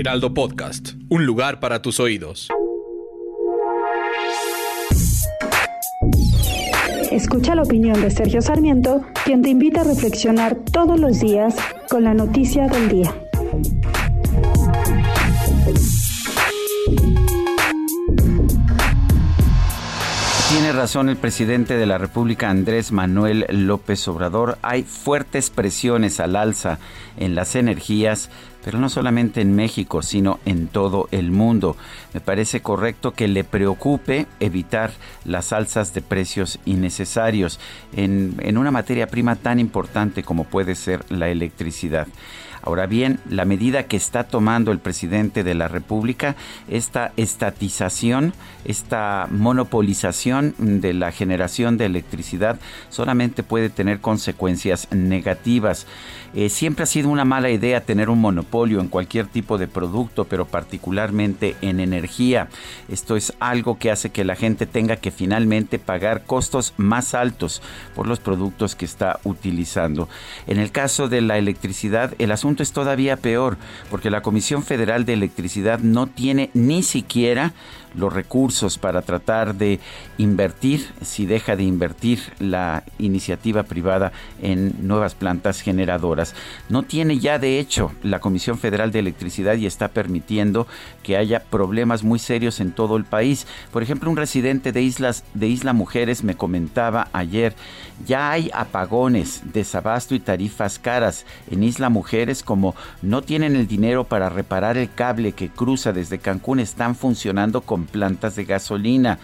Heraldo 0.00 0.32
Podcast, 0.32 0.92
un 1.10 1.26
lugar 1.26 1.60
para 1.60 1.82
tus 1.82 2.00
oídos. 2.00 2.48
Escucha 7.12 7.54
la 7.54 7.64
opinión 7.64 8.00
de 8.00 8.10
Sergio 8.10 8.40
Sarmiento, 8.40 9.02
quien 9.26 9.42
te 9.42 9.50
invita 9.50 9.82
a 9.82 9.84
reflexionar 9.84 10.56
todos 10.72 10.98
los 10.98 11.20
días 11.20 11.54
con 11.90 12.04
la 12.04 12.14
noticia 12.14 12.66
del 12.68 12.88
día. 12.88 13.14
Tiene 20.50 20.72
razón 20.72 21.08
el 21.08 21.16
presidente 21.16 21.76
de 21.76 21.86
la 21.86 21.98
República, 21.98 22.50
Andrés 22.50 22.90
Manuel 22.90 23.46
López 23.50 24.08
Obrador. 24.08 24.58
Hay 24.62 24.82
fuertes 24.82 25.48
presiones 25.48 26.20
al 26.20 26.34
alza 26.34 26.78
en 27.16 27.34
las 27.34 27.54
energías, 27.54 28.30
pero 28.64 28.78
no 28.78 28.88
solamente 28.88 29.40
en 29.40 29.54
México, 29.54 30.02
sino 30.02 30.40
en 30.44 30.68
todo 30.68 31.08
el 31.10 31.30
mundo. 31.30 31.76
Me 32.14 32.20
parece 32.20 32.60
correcto 32.60 33.12
que 33.12 33.28
le 33.28 33.44
preocupe 33.44 34.26
evitar 34.40 34.92
las 35.24 35.52
alzas 35.52 35.94
de 35.94 36.02
precios 36.02 36.58
innecesarios 36.64 37.60
en, 37.96 38.36
en 38.40 38.58
una 38.58 38.70
materia 38.70 39.06
prima 39.06 39.36
tan 39.36 39.58
importante 39.58 40.22
como 40.22 40.44
puede 40.44 40.74
ser 40.74 41.04
la 41.10 41.28
electricidad. 41.28 42.06
Ahora 42.62 42.86
bien, 42.86 43.20
la 43.28 43.46
medida 43.46 43.84
que 43.84 43.96
está 43.96 44.24
tomando 44.24 44.70
el 44.70 44.80
presidente 44.80 45.42
de 45.44 45.54
la 45.54 45.66
República, 45.66 46.36
esta 46.68 47.12
estatización, 47.16 48.34
esta 48.66 49.28
monopolización 49.30 50.54
de 50.58 50.92
la 50.92 51.10
generación 51.10 51.78
de 51.78 51.86
electricidad, 51.86 52.58
solamente 52.90 53.42
puede 53.42 53.70
tener 53.70 54.00
consecuencias 54.00 54.88
negativas. 54.90 55.86
Eh, 56.34 56.50
siempre 56.50 56.82
ha 56.82 56.86
sido 56.86 57.08
una 57.08 57.24
mala 57.24 57.50
idea 57.50 57.80
tener 57.80 58.10
un 58.10 58.20
monopolio 58.20 58.49
en 58.52 58.88
cualquier 58.88 59.26
tipo 59.26 59.58
de 59.58 59.68
producto, 59.68 60.24
pero 60.24 60.44
particularmente 60.44 61.56
en 61.62 61.80
energía. 61.80 62.48
Esto 62.88 63.16
es 63.16 63.32
algo 63.38 63.78
que 63.78 63.90
hace 63.90 64.10
que 64.10 64.24
la 64.24 64.34
gente 64.34 64.66
tenga 64.66 64.96
que 64.96 65.10
finalmente 65.10 65.78
pagar 65.78 66.24
costos 66.24 66.74
más 66.76 67.14
altos 67.14 67.62
por 67.94 68.06
los 68.06 68.18
productos 68.18 68.74
que 68.74 68.84
está 68.84 69.20
utilizando. 69.24 70.08
En 70.46 70.58
el 70.58 70.72
caso 70.72 71.08
de 71.08 71.20
la 71.20 71.38
electricidad, 71.38 72.14
el 72.18 72.32
asunto 72.32 72.62
es 72.62 72.72
todavía 72.72 73.16
peor, 73.16 73.56
porque 73.88 74.10
la 74.10 74.22
Comisión 74.22 74.62
Federal 74.62 75.04
de 75.04 75.12
Electricidad 75.12 75.78
no 75.78 76.08
tiene 76.08 76.50
ni 76.52 76.82
siquiera 76.82 77.52
los 77.94 78.12
recursos 78.12 78.78
para 78.78 79.02
tratar 79.02 79.54
de 79.54 79.80
invertir, 80.18 80.86
si 81.02 81.26
deja 81.26 81.56
de 81.56 81.64
invertir 81.64 82.20
la 82.38 82.84
iniciativa 82.98 83.64
privada 83.64 84.12
en 84.42 84.74
nuevas 84.86 85.14
plantas 85.14 85.60
generadoras. 85.60 86.34
No 86.68 86.82
tiene 86.82 87.18
ya 87.18 87.38
de 87.38 87.58
hecho 87.58 87.92
la 88.02 88.20
Comisión 88.20 88.39
Federal 88.40 88.90
de 88.92 88.98
Electricidad 88.98 89.56
y 89.56 89.66
está 89.66 89.88
permitiendo 89.88 90.66
que 91.02 91.16
haya 91.16 91.40
problemas 91.44 92.02
muy 92.02 92.18
serios 92.18 92.60
en 92.60 92.72
todo 92.72 92.96
el 92.96 93.04
país. 93.04 93.46
Por 93.72 93.82
ejemplo, 93.82 94.10
un 94.10 94.16
residente 94.16 94.72
de 94.72 94.82
Islas 94.82 95.24
de 95.34 95.48
Isla 95.48 95.72
Mujeres 95.72 96.24
me 96.24 96.36
comentaba 96.36 97.08
ayer, 97.12 97.54
ya 98.06 98.30
hay 98.30 98.50
apagones, 98.54 99.42
desabasto 99.52 100.14
y 100.14 100.20
tarifas 100.20 100.78
caras 100.78 101.26
en 101.50 101.62
Isla 101.62 101.88
Mujeres 101.88 102.42
como 102.42 102.74
no 103.02 103.22
tienen 103.22 103.56
el 103.56 103.66
dinero 103.66 104.04
para 104.04 104.28
reparar 104.28 104.76
el 104.76 104.92
cable 104.92 105.32
que 105.32 105.48
cruza 105.48 105.92
desde 105.92 106.18
Cancún, 106.18 106.60
están 106.60 106.94
funcionando 106.94 107.60
con 107.60 107.86
plantas 107.86 108.36
de 108.36 108.44
gasolina. 108.44 109.18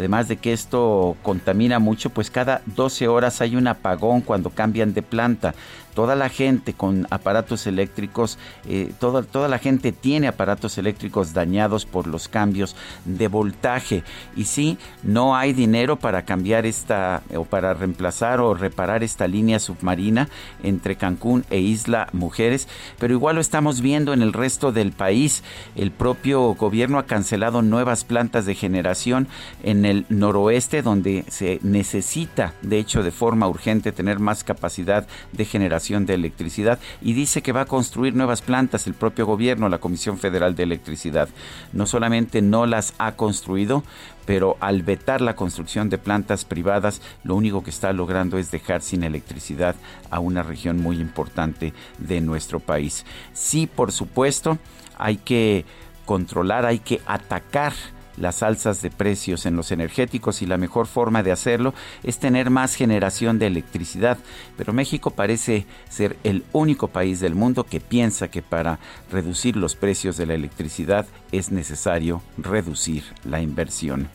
Además 0.00 0.28
de 0.28 0.38
que 0.38 0.54
esto 0.54 1.14
contamina 1.22 1.78
mucho, 1.78 2.08
pues 2.08 2.30
cada 2.30 2.62
12 2.74 3.06
horas 3.06 3.42
hay 3.42 3.54
un 3.54 3.68
apagón 3.68 4.22
cuando 4.22 4.48
cambian 4.48 4.94
de 4.94 5.02
planta 5.02 5.54
toda 5.94 6.14
la 6.14 6.28
gente 6.28 6.72
con 6.72 7.06
aparatos 7.10 7.66
eléctricos, 7.66 8.38
eh, 8.66 8.92
toda, 8.98 9.22
toda 9.22 9.48
la 9.48 9.58
gente 9.58 9.92
tiene 9.92 10.28
aparatos 10.28 10.78
eléctricos 10.78 11.32
dañados 11.32 11.84
por 11.86 12.06
los 12.06 12.28
cambios 12.28 12.76
de 13.04 13.28
voltaje. 13.28 14.02
Y 14.36 14.44
sí, 14.44 14.78
no 15.02 15.36
hay 15.36 15.52
dinero 15.52 15.96
para 15.96 16.24
cambiar 16.24 16.66
esta 16.66 17.22
o 17.34 17.44
para 17.44 17.74
reemplazar 17.74 18.40
o 18.40 18.54
reparar 18.54 19.02
esta 19.02 19.26
línea 19.26 19.58
submarina 19.58 20.28
entre 20.62 20.96
Cancún 20.96 21.44
e 21.50 21.58
Isla 21.58 22.08
Mujeres, 22.12 22.68
pero 22.98 23.12
igual 23.12 23.34
lo 23.34 23.40
estamos 23.40 23.80
viendo 23.80 24.12
en 24.12 24.22
el 24.22 24.32
resto 24.32 24.72
del 24.72 24.92
país. 24.92 25.42
El 25.76 25.90
propio 25.90 26.54
gobierno 26.54 26.98
ha 26.98 27.06
cancelado 27.06 27.62
nuevas 27.62 28.04
plantas 28.04 28.46
de 28.46 28.54
generación 28.54 29.28
en 29.62 29.84
el 29.90 30.06
noroeste 30.08 30.82
donde 30.82 31.24
se 31.28 31.58
necesita, 31.62 32.54
de 32.62 32.78
hecho, 32.78 33.02
de 33.02 33.10
forma 33.10 33.48
urgente 33.48 33.92
tener 33.92 34.18
más 34.18 34.44
capacidad 34.44 35.06
de 35.32 35.44
generación 35.44 36.06
de 36.06 36.14
Electricidad 36.14 36.78
y 37.02 37.12
dice 37.12 37.42
que 37.42 37.52
va 37.52 37.62
a 37.62 37.66
construir 37.66 38.14
nuevas 38.14 38.40
plantas 38.40 38.86
el 38.86 38.94
propio 38.94 39.26
gobierno, 39.26 39.68
la 39.68 39.78
Comisión 39.78 40.18
Federal 40.18 40.54
de 40.54 40.62
Electricidad. 40.62 41.28
No 41.72 41.86
solamente 41.86 42.40
no 42.40 42.66
las 42.66 42.94
ha 42.98 43.16
construido, 43.16 43.82
pero 44.26 44.56
al 44.60 44.82
vetar 44.82 45.20
la 45.20 45.36
construcción 45.36 45.90
de 45.90 45.98
plantas 45.98 46.44
privadas, 46.44 47.02
lo 47.24 47.34
único 47.34 47.62
que 47.62 47.70
está 47.70 47.92
logrando 47.92 48.38
es 48.38 48.50
dejar 48.50 48.82
sin 48.82 49.02
electricidad 49.02 49.74
a 50.10 50.20
una 50.20 50.42
región 50.42 50.78
muy 50.78 51.00
importante 51.00 51.74
de 51.98 52.20
nuestro 52.20 52.60
país. 52.60 53.04
Sí, 53.32 53.66
por 53.66 53.92
supuesto, 53.92 54.58
hay 54.98 55.16
que 55.16 55.64
controlar, 56.06 56.66
hay 56.66 56.78
que 56.78 57.00
atacar 57.06 57.72
las 58.20 58.42
alzas 58.42 58.82
de 58.82 58.90
precios 58.90 59.46
en 59.46 59.56
los 59.56 59.72
energéticos 59.72 60.42
y 60.42 60.46
la 60.46 60.58
mejor 60.58 60.86
forma 60.86 61.22
de 61.22 61.32
hacerlo 61.32 61.74
es 62.02 62.18
tener 62.18 62.50
más 62.50 62.74
generación 62.74 63.38
de 63.38 63.46
electricidad. 63.46 64.18
Pero 64.56 64.72
México 64.72 65.10
parece 65.10 65.66
ser 65.88 66.16
el 66.22 66.44
único 66.52 66.88
país 66.88 67.20
del 67.20 67.34
mundo 67.34 67.64
que 67.64 67.80
piensa 67.80 68.28
que 68.28 68.42
para 68.42 68.78
reducir 69.10 69.56
los 69.56 69.74
precios 69.74 70.16
de 70.16 70.26
la 70.26 70.34
electricidad 70.34 71.06
es 71.32 71.50
necesario 71.50 72.22
reducir 72.36 73.04
la 73.24 73.40
inversión. 73.40 74.08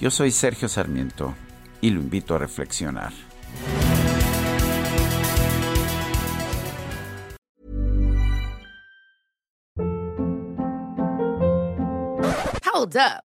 Yo 0.00 0.10
soy 0.10 0.30
Sergio 0.30 0.68
Sarmiento 0.68 1.34
y 1.80 1.90
lo 1.90 2.00
invito 2.00 2.34
a 2.34 2.38
reflexionar. 2.38 3.12